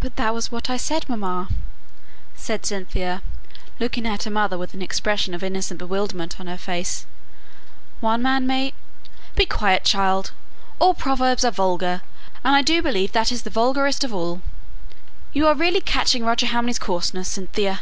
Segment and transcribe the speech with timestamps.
[0.00, 1.48] "But that was what I said, mamma,"
[2.34, 3.22] said Cynthia,
[3.80, 7.06] looking at her mother with an expression of innocent bewilderment on her face.
[8.00, 8.74] "One man may"
[9.34, 10.32] "Be quiet, child!
[10.78, 12.02] All proverbs are vulgar,
[12.44, 14.42] and I do believe that is the vulgarest of all.
[15.32, 17.80] You are really catching Roger Hamley's coarseness, Cynthia!"